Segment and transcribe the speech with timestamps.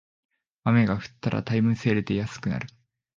[0.65, 2.67] 雨が降ったらタイムセールで安くなる